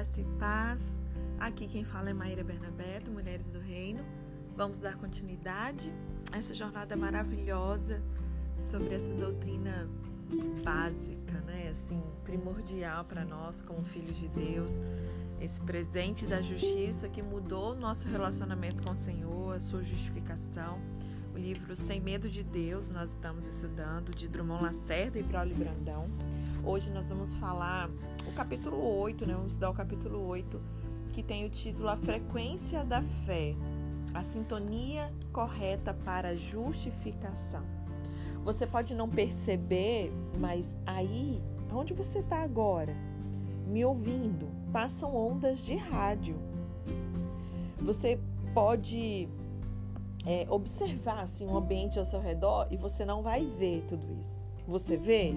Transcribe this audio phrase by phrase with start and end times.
[0.00, 0.98] graça e paz.
[1.38, 4.02] Aqui quem fala é Maíra Bernabé, do Mulheres do Reino.
[4.56, 5.92] Vamos dar continuidade
[6.32, 8.02] a essa jornada maravilhosa
[8.56, 9.86] sobre essa doutrina
[10.64, 11.68] básica, né?
[11.70, 14.80] Assim, primordial para nós como filhos de Deus.
[15.38, 20.78] Esse presente da justiça que mudou o nosso relacionamento com o Senhor, a sua justificação.
[21.34, 26.08] O livro Sem Medo de Deus, nós estamos estudando, de Drummond Lacerda e Braulio Brandão.
[26.64, 27.90] Hoje nós vamos falar
[28.40, 29.34] capítulo 8, né?
[29.34, 30.58] Vamos estudar o capítulo 8,
[31.12, 33.54] que tem o título A Frequência da Fé,
[34.14, 37.62] a sintonia correta para justificação.
[38.42, 41.38] Você pode não perceber, mas aí,
[41.70, 42.96] onde você está agora,
[43.66, 46.34] me ouvindo, passam ondas de rádio.
[47.76, 48.18] Você
[48.54, 49.28] pode
[50.24, 54.42] é, observar assim, um ambiente ao seu redor e você não vai ver tudo isso.
[54.66, 55.36] Você vê?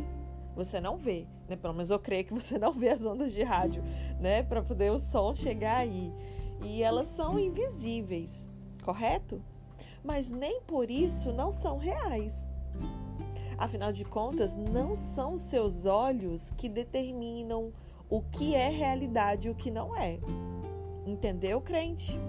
[0.56, 1.56] você não vê, né?
[1.56, 3.84] Pelo menos eu creio que você não vê as ondas de rádio,
[4.20, 4.44] né?
[4.44, 6.12] Para poder o som chegar aí.
[6.64, 8.48] E elas são invisíveis,
[8.84, 9.42] correto?
[10.04, 12.34] Mas nem por isso não são reais.
[13.58, 17.72] Afinal de contas, não são seus olhos que determinam
[18.10, 20.20] o que é realidade e o que não é.
[21.06, 22.20] Entendeu, crente?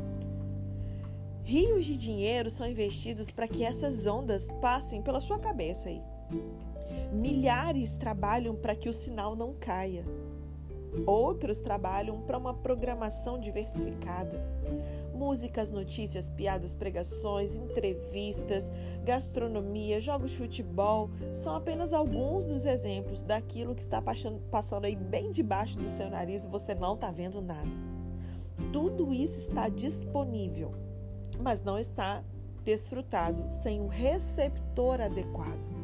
[1.43, 6.03] Rios de dinheiro são investidos para que essas ondas passem pela sua cabeça aí.
[7.12, 10.05] Milhares trabalham para que o sinal não caia.
[11.06, 14.41] Outros trabalham para uma programação diversificada.
[15.12, 18.70] Músicas, notícias, piadas, pregações, entrevistas,
[19.05, 24.03] gastronomia, jogos de futebol são apenas alguns dos exemplos daquilo que está
[24.50, 27.70] passando aí bem debaixo do seu nariz e você não está vendo nada.
[28.72, 30.72] Tudo isso está disponível,
[31.41, 32.22] mas não está
[32.65, 35.84] desfrutado sem um receptor adequado.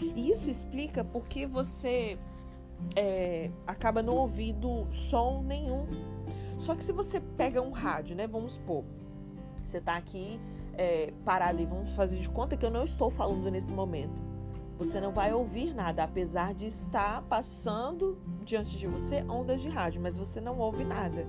[0.00, 2.18] E isso explica porque você
[2.96, 5.86] é, acaba não ouvindo som nenhum.
[6.58, 8.26] Só que se você pega um rádio, né?
[8.26, 8.84] Vamos supor,
[9.62, 10.40] você está aqui
[10.76, 14.22] é, parado e vamos fazer de conta que eu não estou falando nesse momento.
[14.78, 20.02] Você não vai ouvir nada, apesar de estar passando diante de você ondas de rádio,
[20.02, 21.26] mas você não ouve nada.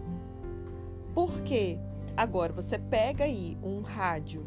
[1.13, 1.77] Por quê?
[2.17, 4.45] Agora, você pega aí um rádio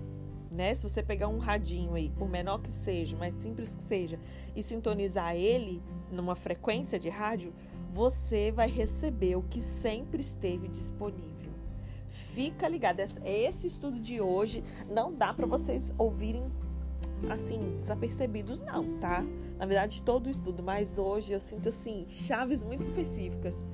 [0.51, 0.75] né?
[0.75, 4.19] Se você pegar um radinho aí, por menor que seja, mais simples que seja,
[4.55, 7.53] e sintonizar ele numa frequência de rádio,
[7.93, 11.53] você vai receber o que sempre esteve disponível.
[12.09, 16.51] Fica ligado, esse estudo de hoje não dá para vocês ouvirem
[17.29, 19.25] assim, desapercebidos não, tá?
[19.59, 23.67] Na verdade, todo o estudo, mas hoje eu sinto assim, chaves muito específicas.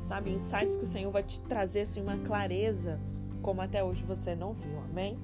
[0.00, 3.00] Sabe, insights que o Senhor vai te trazer assim uma clareza
[3.40, 4.78] como até hoje você não viu.
[4.90, 5.18] Amém?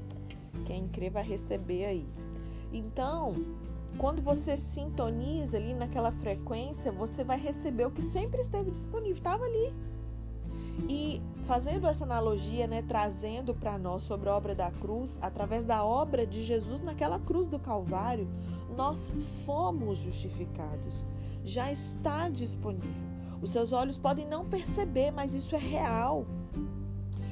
[0.65, 2.09] Quem crê vai receber aí.
[2.73, 3.35] Então,
[3.99, 9.45] quando você sintoniza ali naquela frequência, você vai receber o que sempre esteve disponível, estava
[9.45, 9.75] ali.
[10.89, 15.85] E fazendo essa analogia, né, trazendo para nós sobre a obra da cruz, através da
[15.85, 18.29] obra de Jesus naquela cruz do Calvário,
[18.77, 19.13] nós
[19.45, 21.07] fomos justificados.
[21.45, 23.11] Já está disponível.
[23.43, 26.27] Os seus olhos podem não perceber, mas isso é real.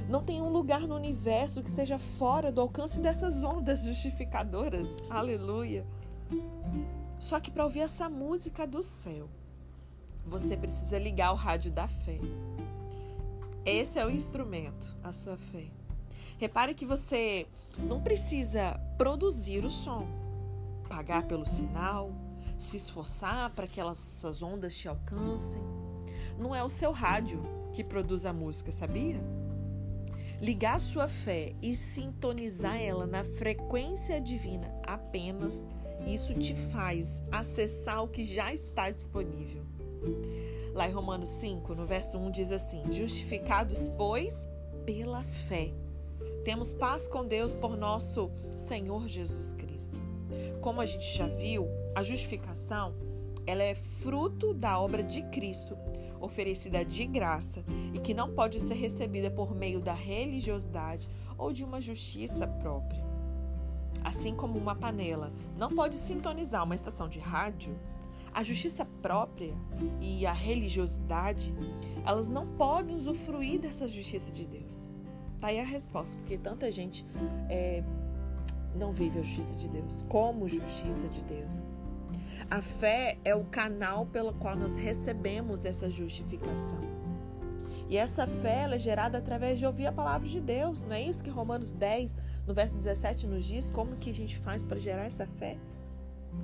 [0.09, 4.89] Não tem um lugar no universo que esteja fora do alcance dessas ondas justificadoras.
[5.11, 5.85] Aleluia.
[7.19, 9.29] Só que para ouvir essa música do céu,
[10.27, 12.19] você precisa ligar o rádio da fé.
[13.67, 15.67] Esse é o instrumento, a sua fé.
[16.39, 17.47] Repare que você
[17.77, 20.07] não precisa produzir o som,
[20.89, 22.13] pagar pelo sinal,
[22.57, 25.61] se esforçar para que essas ondas te alcancem.
[26.39, 27.43] Não é o seu rádio
[27.75, 29.21] que produz a música, sabia?
[30.41, 35.65] Ligar sua fé e sintonizar ela na frequência divina apenas,
[36.07, 39.65] isso te faz acessar o que já está disponível.
[40.75, 44.47] Lá em Romanos 5, no verso 1, diz assim: Justificados, pois,
[44.87, 45.73] pela fé.
[46.45, 49.99] Temos paz com Deus por nosso Senhor Jesus Cristo.
[50.61, 52.95] Como a gente já viu, a justificação
[53.45, 55.77] ela é fruto da obra de Cristo
[56.21, 61.65] oferecida de graça e que não pode ser recebida por meio da religiosidade ou de
[61.65, 63.07] uma justiça própria.
[64.05, 67.79] Assim como uma panela não pode sintonizar uma estação de rádio,
[68.33, 69.55] a justiça própria
[70.01, 71.55] e a religiosidade,
[72.07, 74.89] elas não podem usufruir dessa justiça de Deus.
[75.41, 77.07] Tá aí a resposta, porque tanta gente
[77.49, 77.83] é,
[78.75, 81.65] não vive a justiça de Deus como justiça de Deus.
[82.51, 86.81] A fé é o canal pelo qual nós recebemos essa justificação.
[87.91, 90.83] E essa fé é gerada através de ouvir a palavra de Deus.
[90.83, 92.17] Não é isso que Romanos 10,
[92.47, 93.71] no verso 17, nos diz?
[93.71, 95.57] Como que a gente faz para gerar essa fé?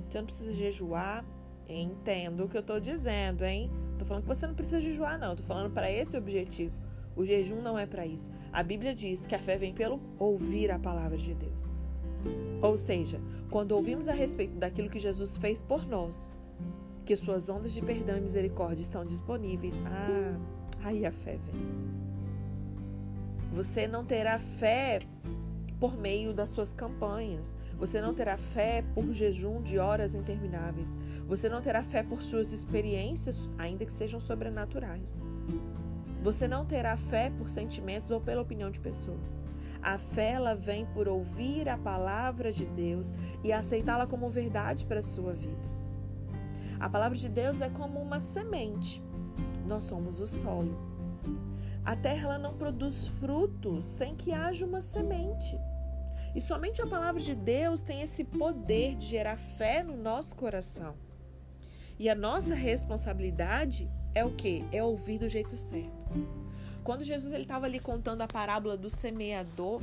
[0.09, 1.23] Você não precisa jejuar,
[1.67, 3.71] Entendo o que eu estou dizendo, hein?
[3.97, 5.35] Tô falando que você não precisa jejuar, não.
[5.35, 6.75] Tô falando para esse objetivo.
[7.15, 8.31] O jejum não é para isso.
[8.51, 11.73] A Bíblia diz que a fé vem pelo ouvir a palavra de Deus.
[12.61, 13.19] Ou seja,
[13.49, 16.29] quando ouvimos a respeito daquilo que Jesus fez por nós,
[17.05, 20.39] que suas ondas de perdão e misericórdia estão disponíveis, ah,
[20.83, 21.95] aí a fé vem.
[23.51, 24.99] Você não terá fé
[25.79, 27.55] por meio das suas campanhas.
[27.77, 30.97] Você não terá fé por jejum de horas intermináveis.
[31.27, 35.15] Você não terá fé por suas experiências, ainda que sejam sobrenaturais.
[36.21, 39.37] Você não terá fé por sentimentos ou pela opinião de pessoas.
[39.85, 44.99] A fé ela vem por ouvir a palavra de Deus e aceitá-la como verdade para
[44.99, 45.69] a sua vida.
[46.79, 48.99] A palavra de Deus é como uma semente.
[49.67, 50.75] Nós somos o solo.
[51.85, 55.55] A terra ela não produz frutos sem que haja uma semente.
[56.33, 60.95] E somente a palavra de Deus tem esse poder de gerar fé no nosso coração.
[61.99, 64.65] E a nossa responsabilidade é o que?
[64.71, 66.07] É ouvir do jeito certo.
[66.85, 69.81] Quando Jesus estava ali contando a parábola do semeador,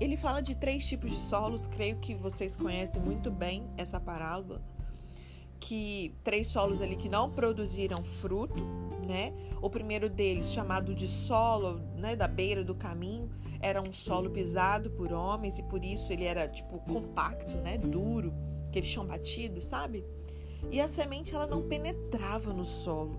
[0.00, 1.66] ele fala de três tipos de solos.
[1.66, 4.62] Creio que vocês conhecem muito bem essa parábola.
[5.58, 8.62] Que três solos ali que não produziram fruto,
[9.08, 9.32] né?
[9.60, 13.28] O primeiro deles, chamado de solo, né, da beira do caminho,
[13.60, 18.32] era um solo pisado por homens e por isso ele era tipo compacto, né, duro,
[18.68, 20.04] aquele chão batido, sabe?
[20.70, 23.18] E a semente ela não penetrava no solo.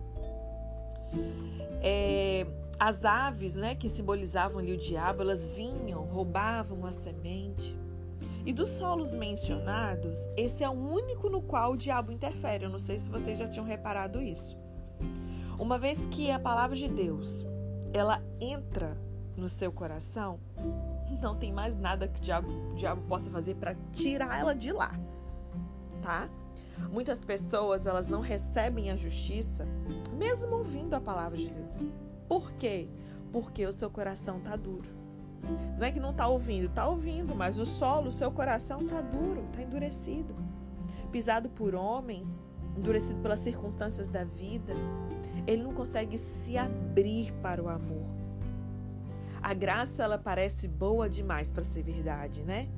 [1.83, 2.47] É,
[2.81, 7.79] as aves, né, que simbolizavam ali o diabo, elas vinham, roubavam a semente.
[8.43, 12.63] E dos solos mencionados, esse é o único no qual o diabo interfere.
[12.63, 14.57] Eu não sei se vocês já tinham reparado isso.
[15.59, 17.45] Uma vez que a palavra de Deus,
[17.93, 18.97] ela entra
[19.37, 20.39] no seu coração,
[21.21, 24.71] não tem mais nada que o diabo, o diabo possa fazer para tirar ela de
[24.71, 24.99] lá,
[26.01, 26.27] tá?
[26.91, 29.67] Muitas pessoas, elas não recebem a justiça
[30.17, 32.10] mesmo ouvindo a palavra de Deus.
[32.31, 32.87] Por quê?
[33.29, 34.89] Porque o seu coração tá duro.
[35.77, 39.01] Não é que não tá ouvindo, tá ouvindo, mas o solo, o seu coração tá
[39.01, 40.33] duro, tá endurecido.
[41.11, 42.39] Pisado por homens,
[42.77, 44.73] endurecido pelas circunstâncias da vida,
[45.45, 48.07] ele não consegue se abrir para o amor.
[49.43, 52.69] A graça ela parece boa demais para ser verdade, né?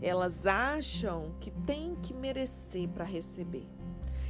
[0.00, 3.73] Elas acham que tem que merecer para receber.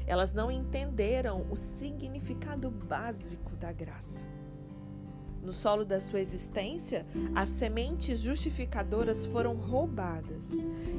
[0.07, 4.27] Elas não entenderam o significado básico da graça.
[5.45, 7.05] No solo da sua existência,
[7.35, 10.53] as sementes justificadoras foram roubadas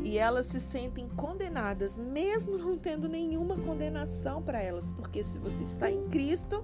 [0.03, 5.63] e elas se sentem condenadas, mesmo não tendo nenhuma condenação para elas, porque se você
[5.63, 6.63] está em Cristo,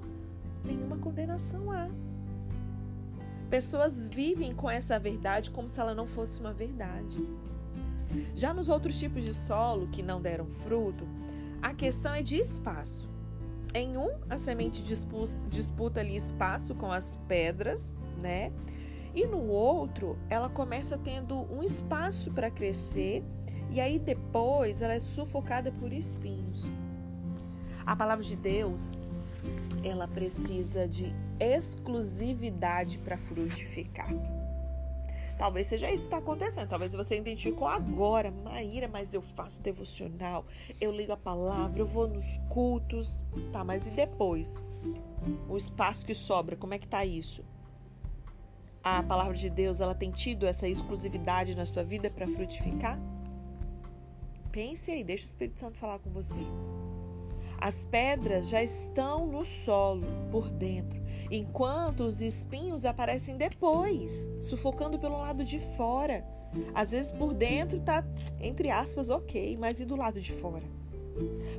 [0.63, 1.89] nenhuma condenação há.
[3.49, 7.19] Pessoas vivem com essa verdade como se ela não fosse uma verdade.
[8.35, 11.07] Já nos outros tipos de solo que não deram fruto,
[11.61, 13.09] a questão é de espaço.
[13.73, 18.51] Em um, a semente disputa ali espaço com as pedras, né?
[19.13, 23.23] E no outro, ela começa tendo um espaço para crescer
[23.69, 26.69] e aí depois ela é sufocada por espinhos.
[27.85, 28.97] A palavra de Deus,
[29.83, 34.40] ela precisa de exclusividade para frutificar.
[35.41, 36.69] Talvez seja isso que está acontecendo.
[36.69, 40.45] Talvez você identificou agora, Maíra, mas eu faço devocional,
[40.79, 43.23] eu ligo a palavra, eu vou nos cultos.
[43.51, 44.63] Tá, mas e depois?
[45.49, 47.43] O espaço que sobra, como é que tá isso?
[48.83, 52.99] A palavra de Deus, ela tem tido essa exclusividade na sua vida para frutificar?
[54.51, 56.41] Pense aí, deixa o Espírito Santo falar com você.
[57.57, 61.00] As pedras já estão no solo por dentro,
[61.31, 66.25] enquanto os espinhos aparecem depois, sufocando pelo lado de fora.
[66.75, 68.05] Às vezes por dentro tá,
[68.39, 70.65] entre aspas, ok, mas e do lado de fora?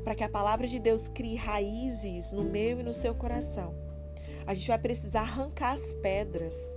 [0.05, 3.75] Para que a palavra de Deus crie raízes no meu e no seu coração,
[4.47, 6.75] a gente vai precisar arrancar as pedras.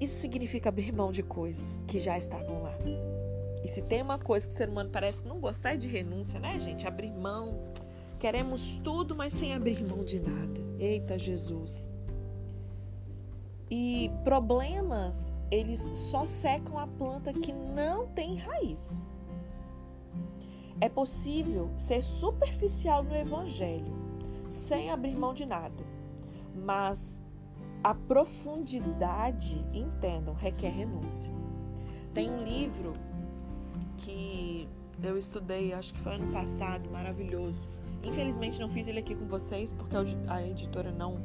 [0.00, 2.76] Isso significa abrir mão de coisas que já estavam lá.
[3.64, 6.38] E se tem uma coisa que o ser humano parece não gostar é de renúncia,
[6.40, 6.86] né, gente?
[6.86, 7.72] Abrir mão
[8.22, 10.60] Queremos tudo, mas sem abrir mão de nada.
[10.78, 11.92] Eita Jesus.
[13.68, 19.04] E problemas, eles só secam a planta que não tem raiz.
[20.80, 23.92] É possível ser superficial no evangelho,
[24.48, 25.84] sem abrir mão de nada.
[26.54, 27.20] Mas
[27.82, 31.34] a profundidade, entendam, requer renúncia.
[32.14, 32.92] Tem um livro
[33.96, 34.68] que
[35.02, 37.71] eu estudei, acho que foi ano passado, maravilhoso,
[38.02, 39.94] Infelizmente não fiz ele aqui com vocês porque
[40.28, 41.18] a editora não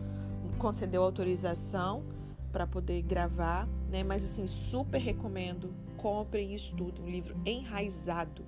[0.58, 2.04] concedeu autorização
[2.52, 4.04] para poder gravar, né?
[4.04, 5.74] Mas assim, super recomendo.
[5.98, 7.04] Comprem e estudem.
[7.04, 8.46] Um livro enraizado,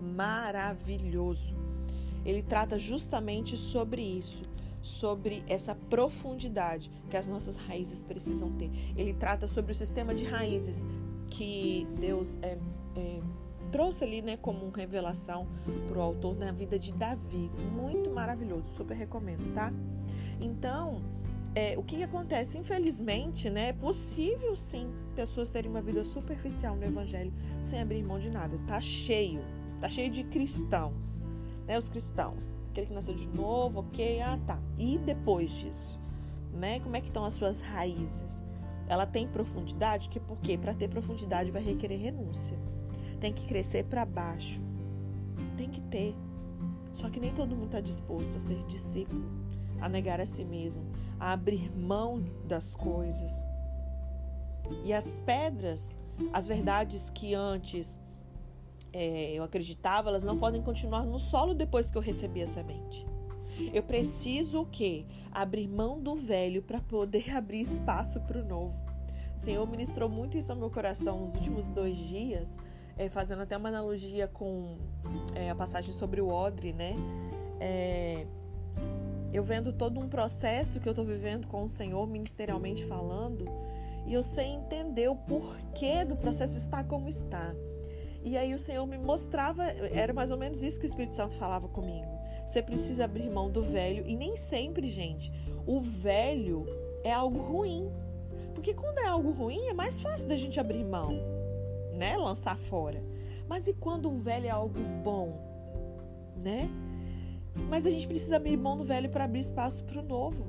[0.00, 1.54] maravilhoso.
[2.24, 4.42] ele trata justamente sobre isso,
[4.82, 8.70] sobre essa profundidade que as nossas raízes precisam ter.
[8.96, 10.86] Ele trata sobre o sistema de raízes
[11.30, 12.58] que Deus é,
[12.96, 13.20] é,
[13.70, 15.46] trouxe ali, né, como revelação
[15.88, 17.50] para o autor na vida de Davi.
[17.72, 19.72] Muito maravilhoso, super recomendo, tá?
[20.40, 21.02] Então,
[21.54, 22.58] é, o que, que, acontece?
[22.58, 28.18] Infelizmente, né, é possível sim pessoas terem uma vida superficial no Evangelho sem abrir mão
[28.18, 28.58] de nada.
[28.66, 29.42] Tá cheio,
[29.80, 31.24] tá cheio de cristãos,
[31.66, 31.76] né?
[31.76, 34.60] Os cristãos, aquele que nasceu de novo, ok, ah tá.
[34.76, 35.98] E depois disso,
[36.52, 36.78] né?
[36.80, 38.44] Como é que estão as suas raízes?
[38.88, 40.08] Ela tem profundidade?
[40.08, 42.56] Que porque para ter profundidade vai requerer renúncia.
[43.20, 44.60] Tem que crescer para baixo.
[45.56, 46.14] Tem que ter.
[46.92, 49.24] Só que nem todo mundo está disposto a ser discípulo,
[49.80, 50.84] a negar a si mesmo,
[51.18, 53.44] a abrir mão das coisas.
[54.84, 55.96] E as pedras,
[56.32, 57.98] as verdades que antes
[58.92, 63.06] é, eu acreditava, elas não podem continuar no solo depois que eu recebi a semente.
[63.72, 65.04] Eu preciso o quê?
[65.30, 68.74] Abrir mão do velho para poder abrir espaço para o novo.
[69.36, 72.58] O Senhor ministrou muito isso ao meu coração nos últimos dois dias,
[72.96, 74.78] é, fazendo até uma analogia com
[75.34, 76.94] é, a passagem sobre o odre, né?
[77.58, 78.26] É,
[79.32, 83.44] eu vendo todo um processo que eu estou vivendo com o Senhor, ministerialmente falando,
[84.06, 87.54] e eu sei entender o porquê do processo estar como está.
[88.22, 91.34] E aí o Senhor me mostrava, era mais ou menos isso que o Espírito Santo
[91.36, 92.08] falava comigo.
[92.46, 95.32] Você precisa abrir mão do velho, e nem sempre, gente,
[95.66, 96.66] o velho
[97.04, 97.90] é algo ruim.
[98.52, 101.18] Porque quando é algo ruim, é mais fácil da gente abrir mão,
[102.00, 102.16] né?
[102.16, 103.04] Lançar fora.
[103.46, 105.38] Mas e quando o velho é algo bom,
[106.34, 106.70] né?
[107.68, 110.46] Mas a gente precisa abrir mão do velho para abrir espaço para o novo.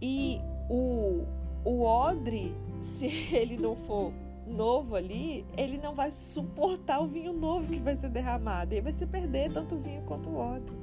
[0.00, 0.40] E
[0.70, 1.26] o,
[1.62, 4.10] o odre, se ele não for
[4.46, 8.74] novo ali, ele não vai suportar o vinho novo que vai ser derramado.
[8.74, 10.74] E vai se perder tanto o vinho quanto o odre.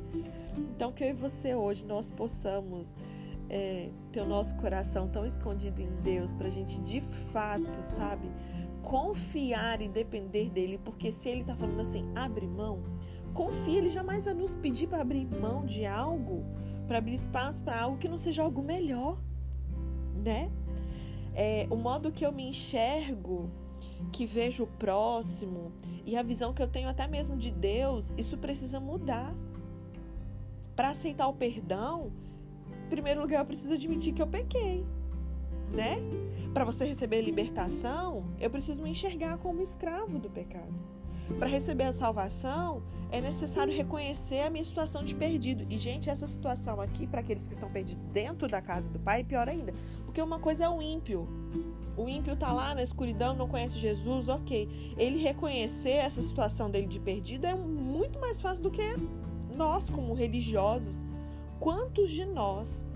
[0.55, 2.95] Então, que eu e você hoje nós possamos
[3.49, 8.29] é, ter o nosso coração tão escondido em Deus para a gente de fato, sabe,
[8.87, 10.79] confiar e depender dele.
[10.81, 12.81] Porque se ele está falando assim, abre mão,
[13.33, 16.45] confia, ele jamais vai nos pedir para abrir mão de algo,
[16.87, 19.21] para abrir espaço para algo que não seja algo melhor,
[20.23, 20.49] né?
[21.35, 23.51] É, o modo que eu me enxergo,
[24.13, 25.73] que vejo o próximo
[26.05, 29.35] e a visão que eu tenho até mesmo de Deus, isso precisa mudar.
[30.77, 32.13] Para aceitar o perdão,
[32.85, 34.85] em primeiro lugar eu preciso admitir que eu pequei,
[35.73, 35.97] né?
[36.53, 40.73] Para você receber libertação, eu preciso me enxergar como escravo do pecado.
[41.37, 45.65] Para receber a salvação, é necessário reconhecer a minha situação de perdido.
[45.69, 49.21] E, gente, essa situação aqui, para aqueles que estão perdidos dentro da casa do Pai,
[49.21, 49.73] é pior ainda.
[50.05, 51.27] Porque uma coisa é o ímpio.
[51.97, 54.95] O ímpio está lá na escuridão, não conhece Jesus, ok.
[54.97, 58.83] Ele reconhecer essa situação dele de perdido é muito mais fácil do que
[59.53, 61.05] nós, como religiosos.
[61.59, 62.86] Quantos de nós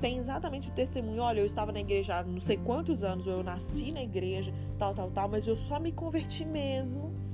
[0.00, 1.22] tem exatamente o testemunho.
[1.22, 4.52] Olha, eu estava na igreja há não sei quantos anos, ou eu nasci na igreja,
[4.78, 7.28] tal, tal, tal, mas eu só me converti mesmo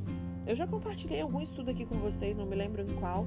[0.47, 3.27] eu já compartilhei algum estudo aqui com vocês, não me lembro em qual,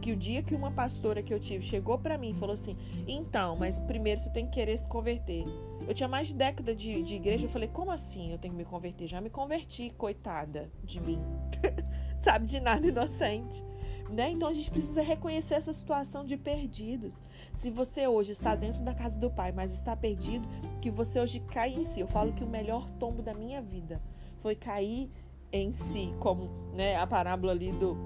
[0.00, 2.76] que o dia que uma pastora que eu tive chegou para mim e falou assim:
[3.06, 5.44] então, mas primeiro você tem que querer se converter.
[5.86, 8.58] Eu tinha mais de década de, de igreja, eu falei: como assim eu tenho que
[8.58, 9.06] me converter?
[9.06, 11.20] Já me converti, coitada de mim.
[12.22, 13.64] Sabe, de nada inocente.
[14.10, 14.30] Né?
[14.30, 17.22] Então a gente precisa reconhecer essa situação de perdidos.
[17.52, 20.48] Se você hoje está dentro da casa do Pai, mas está perdido,
[20.80, 22.00] que você hoje cai em si.
[22.00, 24.02] Eu falo que o melhor tombo da minha vida
[24.40, 25.10] foi cair
[25.52, 27.96] em si, como né, a parábola ali do,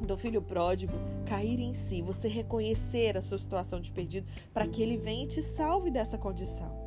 [0.00, 0.92] do filho pródigo,
[1.26, 5.28] cair em si, você reconhecer a sua situação de perdido para que ele venha e
[5.28, 6.85] te salve dessa condição.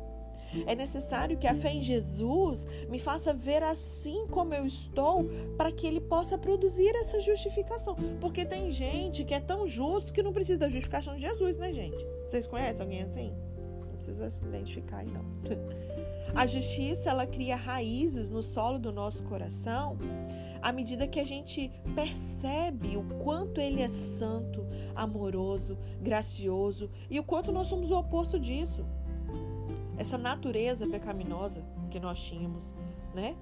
[0.66, 5.24] É necessário que a fé em Jesus me faça ver assim como eu estou,
[5.56, 7.96] para que ele possa produzir essa justificação.
[8.20, 11.72] Porque tem gente que é tão justo que não precisa da justificação de Jesus, né,
[11.72, 12.04] gente?
[12.26, 13.32] Vocês conhecem alguém assim?
[13.80, 15.24] Não precisa se identificar não.
[16.34, 19.98] A justiça, ela cria raízes no solo do nosso coração
[20.62, 27.24] à medida que a gente percebe o quanto ele é santo, amoroso, gracioso e o
[27.24, 28.84] quanto nós somos o oposto disso.
[30.00, 32.74] Essa natureza pecaminosa que nós tínhamos,
[33.14, 33.36] né?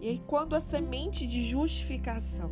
[0.00, 2.50] E aí, quando a semente de justificação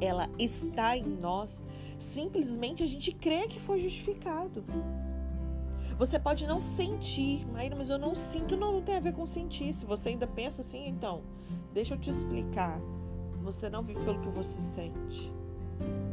[0.00, 1.62] ela está em nós,
[1.98, 4.64] simplesmente a gente crê que foi justificado.
[5.98, 8.56] Você pode não sentir, Maíra, mas eu não sinto.
[8.56, 9.74] Não, não tem a ver com sentir.
[9.74, 11.20] Se você ainda pensa assim, então,
[11.74, 12.80] deixa eu te explicar.
[13.42, 15.30] Você não vive pelo que você sente,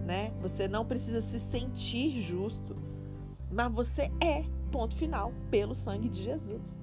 [0.05, 0.33] né?
[0.41, 2.75] Você não precisa se sentir justo,
[3.49, 6.81] mas você é, ponto final, pelo sangue de Jesus.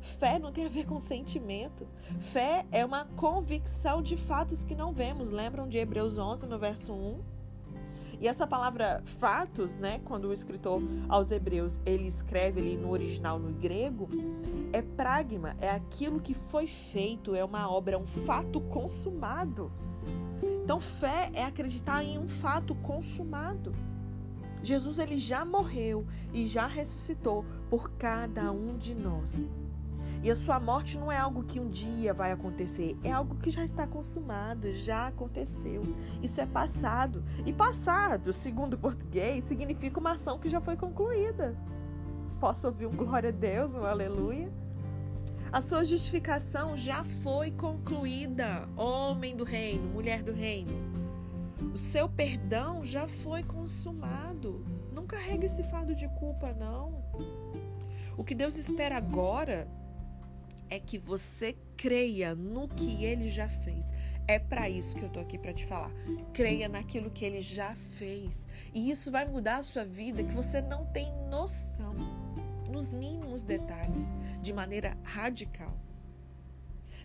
[0.00, 1.86] Fé não tem a ver com sentimento.
[2.20, 5.30] Fé é uma convicção de fatos que não vemos.
[5.30, 7.20] Lembram de Hebreus 11, no verso 1?
[8.20, 13.38] E essa palavra fatos, né, quando o escritor aos Hebreus ele escreve ali no original
[13.38, 14.08] no grego,
[14.72, 19.70] é pragma, é aquilo que foi feito, é uma obra, é um fato consumado.
[20.64, 23.72] Então, fé é acreditar em um fato consumado.
[24.62, 29.44] Jesus ele já morreu e já ressuscitou por cada um de nós.
[30.22, 33.50] E a sua morte não é algo que um dia vai acontecer, é algo que
[33.50, 35.82] já está consumado, já aconteceu.
[36.20, 37.22] Isso é passado.
[37.46, 41.56] E passado, segundo o português, significa uma ação que já foi concluída.
[42.40, 44.50] Posso ouvir um glória a Deus, um aleluia?
[45.52, 50.97] A sua justificação já foi concluída, homem do reino, mulher do reino.
[51.60, 54.64] O seu perdão já foi consumado.
[54.92, 57.02] Não carrega esse fardo de culpa, não.
[58.16, 59.68] O que Deus espera agora
[60.70, 63.92] é que você creia no que ele já fez.
[64.26, 65.90] É para isso que eu tô aqui para te falar.
[66.32, 68.46] Creia naquilo que ele já fez.
[68.74, 71.94] E isso vai mudar a sua vida que você não tem noção,
[72.70, 74.12] nos mínimos detalhes,
[74.42, 75.74] de maneira radical.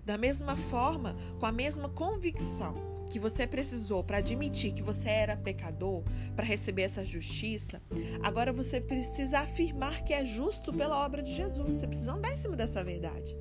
[0.05, 5.37] Da mesma forma, com a mesma convicção que você precisou para admitir que você era
[5.37, 6.03] pecador,
[6.35, 7.81] para receber essa justiça,
[8.21, 11.75] agora você precisa afirmar que é justo pela obra de Jesus.
[11.75, 13.37] Você precisa andar em cima dessa verdade.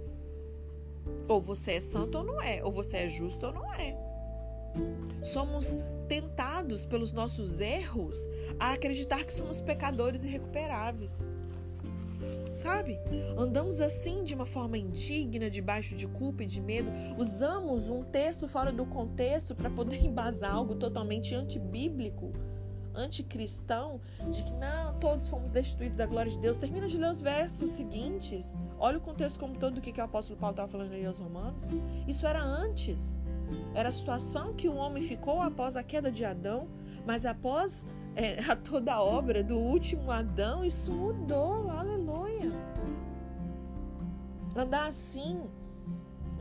[1.28, 3.97] Ou você é santo ou não é, ou você é justo ou não é.
[5.23, 5.76] Somos
[6.09, 8.28] tentados pelos nossos erros
[8.59, 11.16] a acreditar que somos pecadores irrecuperáveis.
[12.52, 12.99] Sabe?
[13.37, 16.90] Andamos assim de uma forma indigna, debaixo de culpa e de medo.
[17.16, 22.32] Usamos um texto fora do contexto para poder embasar algo totalmente antibíblico
[22.94, 26.56] anticristão de que não, todos fomos destituídos da glória de Deus.
[26.56, 28.56] Termina de ler os versos seguintes.
[28.78, 31.18] Olha o contexto como todo do que, que o apóstolo Paulo estava falando aí aos
[31.18, 31.62] romanos.
[32.06, 33.18] Isso era antes.
[33.75, 36.68] Era a situação que o homem ficou após a queda de Adão,
[37.04, 41.71] mas após é, a toda obra do último Adão, isso mudou.
[41.71, 42.52] Aleluia.
[44.54, 45.43] Andar assim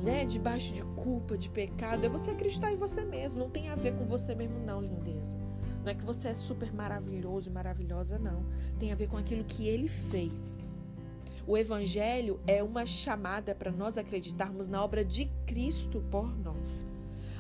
[0.02, 3.40] né, debaixo de culpa, de pecado, é você acreditar em você mesmo.
[3.40, 5.38] Não tem a ver com você mesmo, não, lindeza.
[5.84, 8.46] Não é que você é super maravilhoso e maravilhosa, não.
[8.80, 10.60] Tem a ver com aquilo que ele fez.
[11.48, 16.86] O Evangelho é uma chamada para nós acreditarmos na obra de Cristo por nós.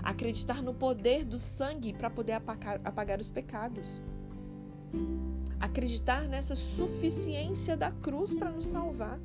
[0.01, 4.01] Acreditar no poder do sangue para poder apagar, apagar os pecados.
[5.59, 9.19] Acreditar nessa suficiência da cruz para nos salvar.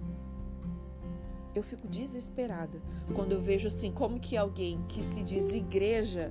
[1.55, 2.83] Eu fico desesperada
[3.15, 6.31] quando eu vejo assim como que alguém que se diz igreja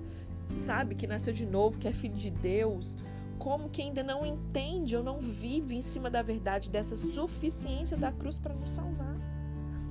[0.55, 2.97] sabe, que nasceu de novo, que é filho de Deus,
[3.39, 8.11] como que ainda não entende ou não vive em cima da verdade dessa suficiência da
[8.11, 9.15] cruz para nos salvar.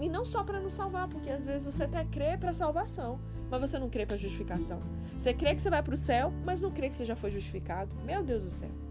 [0.01, 3.61] E não só para nos salvar, porque às vezes você até crê para salvação, mas
[3.61, 4.81] você não crê para justificação.
[5.17, 7.31] Você crê que você vai para o céu, mas não crê que você já foi
[7.31, 7.95] justificado.
[8.05, 8.84] Meu Deus do céu.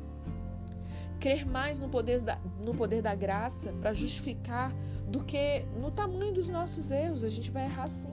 [1.23, 4.75] Crer mais no poder da, no poder da graça para justificar
[5.07, 7.23] do que no tamanho dos nossos erros.
[7.23, 8.11] A gente vai errar sim.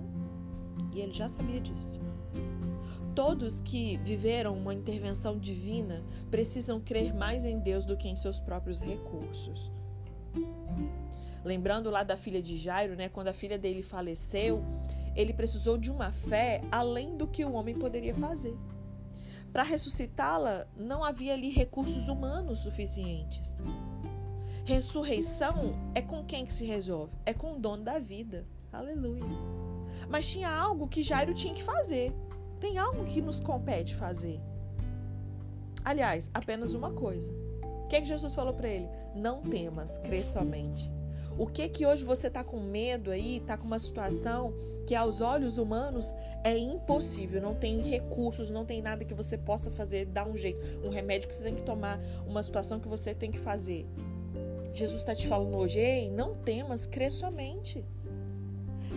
[0.94, 2.00] E ele já sabia disso.
[3.12, 8.40] Todos que viveram uma intervenção divina precisam crer mais em Deus do que em seus
[8.40, 9.72] próprios recursos.
[11.44, 14.62] Lembrando lá da filha de Jairo, né, quando a filha dele faleceu,
[15.16, 18.56] ele precisou de uma fé além do que o homem poderia fazer.
[19.52, 23.60] Para ressuscitá-la, não havia ali recursos humanos suficientes.
[24.64, 27.12] Ressurreição é com quem que se resolve?
[27.26, 28.46] É com o dono da vida.
[28.72, 29.24] Aleluia.
[30.08, 32.12] Mas tinha algo que Jairo tinha que fazer.
[32.60, 34.40] Tem algo que nos compete fazer.
[35.84, 37.32] Aliás, apenas uma coisa.
[37.84, 38.88] O que, é que Jesus falou para ele?
[39.14, 40.92] Não temas, crê somente.
[41.40, 44.52] O que que hoje você está com medo aí, está com uma situação
[44.86, 46.12] que aos olhos humanos
[46.44, 50.60] é impossível, não tem recursos, não tem nada que você possa fazer, dar um jeito,
[50.84, 53.86] um remédio que você tem que tomar, uma situação que você tem que fazer.
[54.70, 57.86] Jesus está te falando hoje, ei, não temas, crê somente.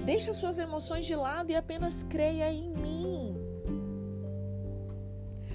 [0.06, 3.43] Deixa suas emoções de lado e apenas creia em mim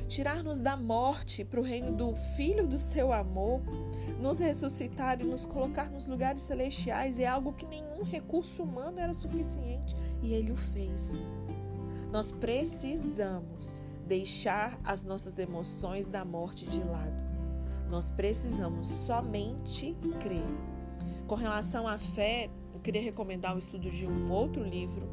[0.08, 3.60] tirar-nos da morte para o reino do Filho do seu amor,
[4.18, 9.12] nos ressuscitar e nos colocar nos lugares celestiais é algo que nenhum recurso humano era
[9.12, 11.16] suficiente e ele o fez.
[12.10, 17.22] Nós precisamos deixar as nossas emoções da morte de lado.
[17.90, 20.46] Nós precisamos somente crer.
[21.26, 25.06] Com relação à fé, eu queria recomendar o estudo de um outro livro,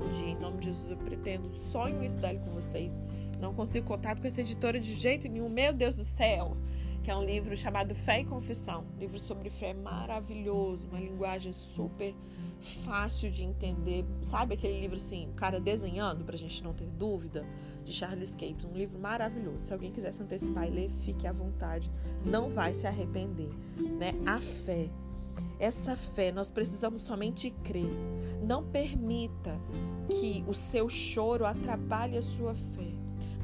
[0.00, 3.02] onde, em nome de Jesus, eu pretendo sonho estudar ele com vocês
[3.40, 5.48] não consigo contato com essa editora de jeito nenhum.
[5.48, 6.56] Meu Deus do céu!
[7.02, 8.86] Que é um livro chamado Fé e Confissão.
[8.96, 12.14] Um livro sobre fé maravilhoso, uma linguagem super
[12.58, 14.06] fácil de entender.
[14.22, 17.44] Sabe aquele livro assim, o cara desenhando pra gente não ter dúvida?
[17.84, 19.66] de Charles Capes, um livro maravilhoso.
[19.66, 21.90] Se alguém quiser se antecipar e ler, fique à vontade,
[22.24, 23.50] não vai se arrepender,
[23.98, 24.12] né?
[24.26, 24.88] A fé.
[25.58, 27.90] Essa fé, nós precisamos somente crer.
[28.42, 29.58] Não permita
[30.08, 32.93] que o seu choro atrapalhe a sua fé.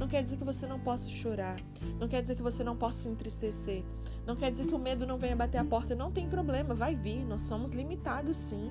[0.00, 1.60] Não quer dizer que você não possa chorar.
[1.98, 3.84] Não quer dizer que você não possa se entristecer.
[4.26, 5.94] Não quer dizer que o medo não venha bater a porta.
[5.94, 7.22] Não tem problema, vai vir.
[7.26, 8.70] Nós somos limitados sim.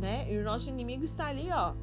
[0.00, 0.32] Né?
[0.32, 1.74] E o nosso inimigo está ali, ó,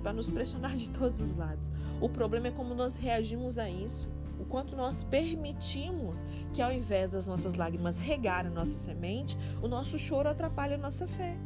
[0.00, 1.72] para nos pressionar de todos os lados.
[2.00, 4.08] O problema é como nós reagimos a isso.
[4.38, 9.66] O quanto nós permitimos que, ao invés das nossas lágrimas regar a nossa semente, o
[9.66, 11.36] nosso choro atrapalhe a nossa fé.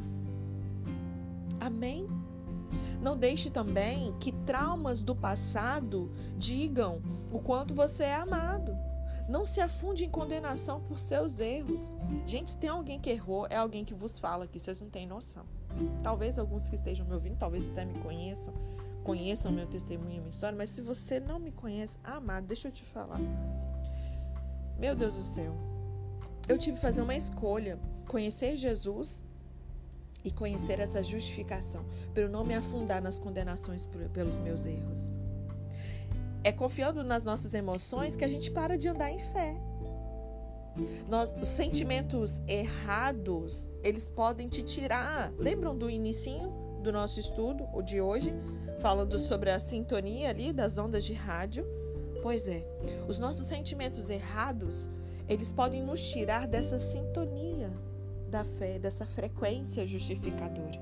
[1.59, 2.07] Amém?
[3.07, 8.77] Não deixe também que traumas do passado digam o quanto você é amado.
[9.29, 11.95] Não se afunde em condenação por seus erros.
[12.25, 15.07] Gente, se tem alguém que errou, é alguém que vos fala que vocês não têm
[15.07, 15.45] noção.
[16.03, 18.53] Talvez alguns que estejam me ouvindo, talvez até me conheçam,
[19.05, 22.83] conheçam meu testemunho minha história, mas se você não me conhece, amado, deixa eu te
[22.83, 23.21] falar.
[24.77, 25.55] Meu Deus do céu.
[26.45, 29.23] Eu tive que fazer uma escolha: conhecer Jesus
[30.27, 35.13] e conhecer essa justificação, para eu não me afundar nas condenações pelos meus erros.
[36.43, 39.55] É confiando nas nossas emoções que a gente para de andar em fé.
[41.07, 45.31] Nós, os sentimentos errados, eles podem te tirar.
[45.37, 46.49] Lembram do inicinho
[46.83, 48.33] do nosso estudo, o de hoje,
[48.79, 51.65] falando sobre a sintonia ali das ondas de rádio?
[52.21, 52.67] Pois é,
[53.07, 54.89] os nossos sentimentos errados,
[55.29, 57.71] eles podem nos tirar dessa sintonia
[58.27, 60.79] da fé, dessa frequência justificadora.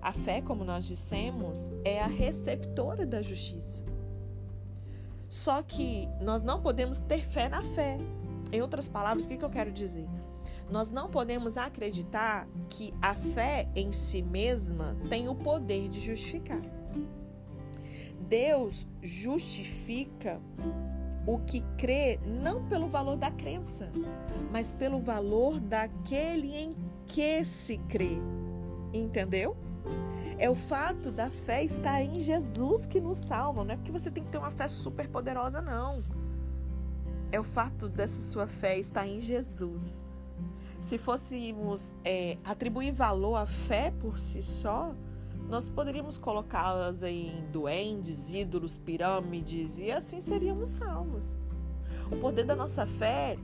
[0.00, 3.82] A fé, como nós dissemos, é a receptora da justiça.
[5.28, 7.98] Só que nós não podemos ter fé na fé.
[8.52, 10.06] Em outras palavras, o que, que eu quero dizer?
[10.70, 16.62] Nós não podemos acreditar que a fé em si mesma tem o poder de justificar.
[18.28, 20.40] Deus justifica
[21.26, 23.90] o que crê não pelo valor da crença,
[24.50, 28.18] mas pelo valor daquele em que se crê.
[28.92, 29.56] Entendeu?
[30.38, 33.64] É o fato da fé estar em Jesus que nos salva.
[33.64, 36.02] Não é porque você tem que ter uma fé super poderosa, não.
[37.30, 40.04] É o fato dessa sua fé estar em Jesus.
[40.78, 44.94] Se fôssemos é, atribuir valor à fé por si só,
[45.48, 51.36] nós poderíamos colocá-las em duendes, ídolos, pirâmides e assim seríamos salvos.
[52.10, 53.38] O poder da nossa fé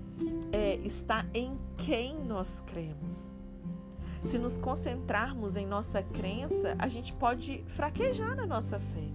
[0.53, 3.33] é, está em quem nós cremos.
[4.23, 9.09] Se nos concentrarmos em nossa crença, a gente pode fraquejar na nossa fé.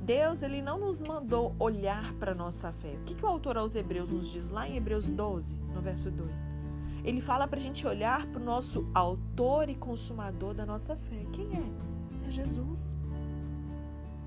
[0.00, 2.94] Deus ele não nos mandou olhar para nossa fé.
[2.94, 6.10] O que, que o autor aos Hebreus nos diz lá em Hebreus 12, no verso
[6.10, 6.61] 2?
[7.04, 11.26] Ele fala para a gente olhar para o nosso autor e consumador da nossa fé.
[11.32, 12.28] Quem é?
[12.28, 12.96] É Jesus.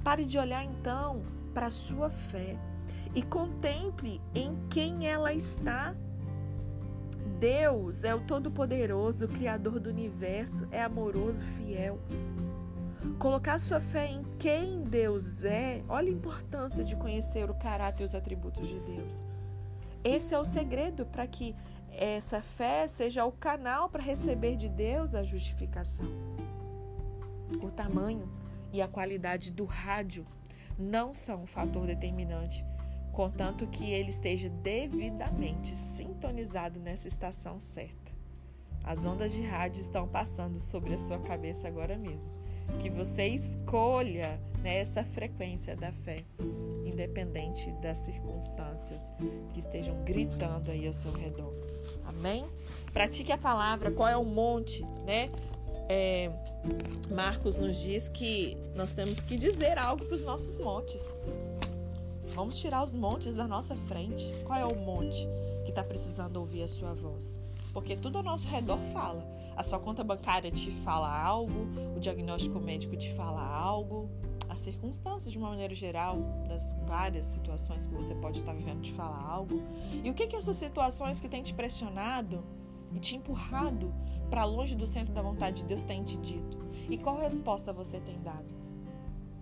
[0.04, 2.60] Pare de olhar então para a sua fé
[3.16, 5.96] e contemple em quem ela está.
[7.40, 12.00] Deus é o Todo-Poderoso, o Criador do universo, é amoroso, fiel.
[13.18, 18.06] Colocar sua fé em quem Deus é, olha a importância de conhecer o caráter e
[18.06, 19.26] os atributos de Deus.
[20.04, 21.56] Esse é o segredo para que
[21.98, 26.06] essa fé seja o canal para receber de Deus a justificação.
[27.62, 28.30] O tamanho
[28.74, 30.26] e a qualidade do rádio
[30.78, 32.66] não são um fator determinante,
[33.14, 38.12] contanto que ele esteja devidamente sintonizado nessa estação certa.
[38.84, 42.32] As ondas de rádio estão passando sobre a sua cabeça agora mesmo.
[42.80, 46.24] Que você escolha né, essa frequência da fé,
[46.86, 49.12] independente das circunstâncias
[49.54, 51.54] que estejam gritando aí ao seu redor.
[52.06, 52.46] Amém?
[52.92, 53.92] Pratique a palavra.
[53.92, 55.30] Qual é o monte, né?
[55.88, 56.32] É,
[57.14, 61.20] Marcos nos diz que nós temos que dizer algo para os nossos montes.
[62.34, 64.34] Vamos tirar os montes da nossa frente.
[64.46, 65.28] Qual é o monte
[65.64, 67.38] que está precisando ouvir a sua voz?
[67.72, 69.24] Porque tudo ao nosso redor fala.
[69.56, 74.10] A sua conta bancária te fala algo, o diagnóstico médico te fala algo,
[74.50, 78.92] as circunstâncias de uma maneira geral, das várias situações que você pode estar vivendo, te
[78.92, 79.62] falar algo.
[80.04, 82.44] E o que que essas situações que têm te pressionado
[82.94, 83.94] e te empurrado
[84.30, 86.58] para longe do centro da vontade de Deus têm te dito?
[86.90, 88.54] E qual resposta você tem dado?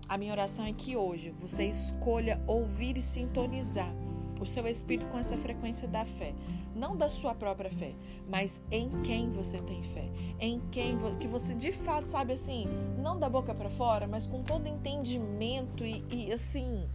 [0.07, 3.93] A minha oração é que hoje você escolha ouvir e sintonizar
[4.39, 6.33] o seu espírito com essa frequência da fé,
[6.75, 7.93] não da sua própria fé,
[8.29, 12.65] mas em quem você tem fé, em quem que você de fato sabe assim,
[12.97, 16.87] não da boca para fora, mas com todo entendimento e, e assim,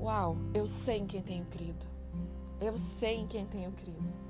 [0.00, 1.86] uau, eu sei em quem tenho crido,
[2.60, 4.26] eu sei em quem tenho crido.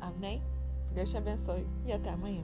[0.00, 0.42] Amém?
[0.92, 2.42] Deus te abençoe e até amanhã.